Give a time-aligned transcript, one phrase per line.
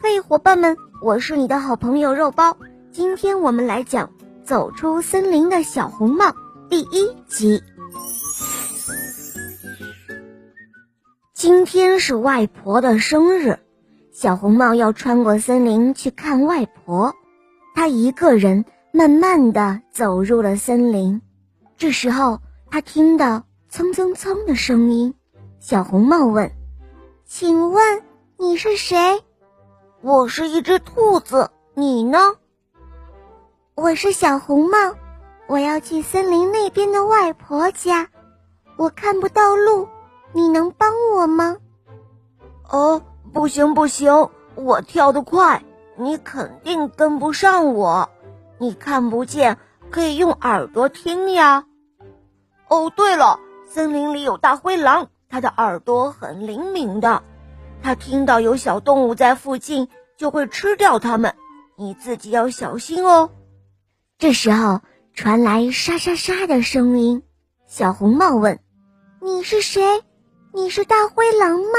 [0.00, 2.56] 嘿，伙伴们，我是你的好朋友肉包。
[2.92, 4.06] 今天我们来讲
[4.44, 6.26] 《走出森林的小红帽》
[6.68, 7.60] 第一集。
[11.34, 13.58] 今天是外婆的生日，
[14.12, 17.14] 小红帽要穿过森林去看外婆。
[17.74, 21.20] 他一个人慢慢的走入了森林。
[21.76, 22.38] 这时候，
[22.70, 25.14] 他听到蹭蹭蹭的声音。
[25.58, 26.52] 小红帽问
[27.26, 28.02] ：“请问
[28.38, 28.96] 你是谁？”
[30.00, 32.18] 我是一只兔子，你呢？
[33.74, 34.94] 我是小红帽，
[35.48, 38.08] 我要去森林那边的外婆家，
[38.76, 39.88] 我看不到路，
[40.32, 41.56] 你能帮我吗？
[42.70, 45.64] 哦，不行不行，我跳得快，
[45.96, 48.08] 你肯定跟不上我。
[48.58, 49.58] 你看不见，
[49.90, 51.64] 可以用耳朵听呀。
[52.68, 57.24] 哦，对了，森林里有大灰狼，它的耳朵很灵敏的。
[57.82, 61.34] 他听到有小动物在附近，就会吃掉它们。
[61.76, 63.30] 你自己要小心哦。
[64.18, 64.80] 这时候
[65.14, 67.22] 传来沙沙沙的声音，
[67.66, 68.58] 小红帽问
[69.22, 70.02] ：“你是谁？
[70.52, 71.78] 你是大灰狼吗？”“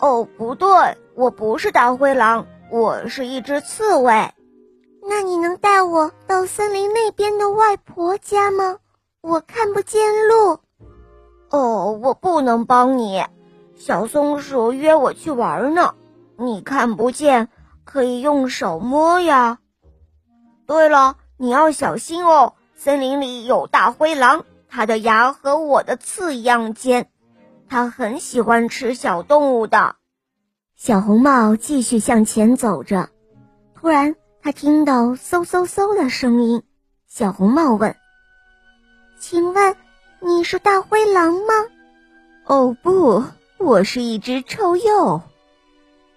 [0.00, 0.68] 哦，不对，
[1.14, 4.32] 我不是大灰狼，我是一只刺猬。
[5.08, 8.78] ”“那你能带我到森林那边的外婆家吗？
[9.20, 10.58] 我看不见路。
[11.50, 13.22] ”“哦，我不能帮你。”
[13.76, 15.94] 小松鼠约我去玩呢，
[16.38, 17.48] 你看不见，
[17.84, 19.58] 可以用手摸呀。
[20.66, 27.10] 对了，你要小心哦，森林里有大灰狼，它的牙和我的刺一样尖，
[27.68, 29.96] 它很喜欢吃小动物的。
[30.74, 33.10] 小红帽继续向前走着，
[33.74, 36.62] 突然他听到嗖嗖嗖的声音。
[37.06, 37.94] 小红帽问
[39.20, 39.76] ：“请问
[40.20, 41.54] 你是大灰狼吗
[42.46, 43.22] ？”“哦，不。”
[43.58, 45.22] 我是一只臭鼬，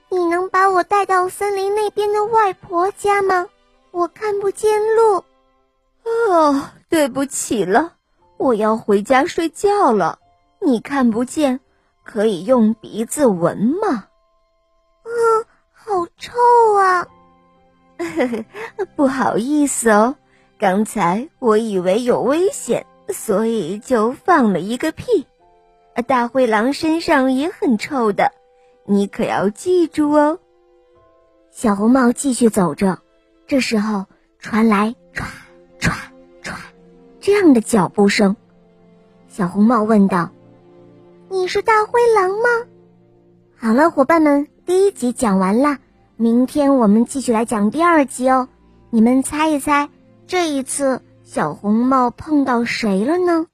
[0.10, 3.48] 你能把我带到森林那边的外婆家吗？
[3.92, 5.24] 我看不见路。
[6.04, 7.94] 哦，对不起了，
[8.38, 10.20] 我要回家睡觉了。
[10.60, 11.62] 你看不见，
[12.04, 14.08] 可以用鼻子闻吗？
[15.04, 16.34] 嗯，好臭
[16.76, 17.08] 啊！
[18.96, 20.16] 不好意思哦，
[20.58, 25.26] 刚才我以为有危险，所以就放了一个屁。
[26.02, 28.32] 大灰狼身上也很臭的，
[28.86, 30.40] 你可要记住哦。
[31.52, 33.00] 小红帽继续走着，
[33.48, 34.06] 这时候
[34.40, 35.24] 传来唰
[35.80, 35.92] 唰
[36.44, 36.54] 唰
[37.20, 38.36] 这样的脚步声。
[39.28, 40.32] 小红帽问道
[41.30, 42.68] ：“你是大灰狼吗？”
[43.58, 45.78] 好了，伙伴们，第一集讲完了，
[46.16, 48.48] 明天我们继续来讲第二集哦。
[48.90, 49.90] 你们猜一猜，
[50.28, 53.48] 这一次小红帽碰到谁了呢？